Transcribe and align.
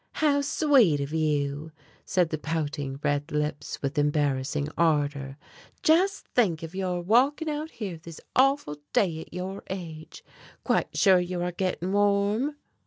"How 0.13 0.41
sweet 0.41 0.99
of 0.99 1.13
you!" 1.13 1.71
said 2.05 2.31
the 2.31 2.39
pouting 2.39 2.99
red 3.03 3.31
lips 3.31 3.79
with 3.83 3.99
embarrassing 3.99 4.67
ardor. 4.75 5.37
"Just 5.83 6.27
think 6.29 6.63
of 6.63 6.73
your 6.73 7.01
walking 7.01 7.47
out 7.51 7.69
here 7.69 7.99
this 8.01 8.19
awful 8.35 8.77
day 8.93 9.21
at 9.21 9.31
your 9.31 9.61
age. 9.69 10.23
Quite 10.63 10.97
sure 10.97 11.19
you 11.19 11.43
are 11.43 11.51
getting 11.51 11.93
warm?" 11.93 12.55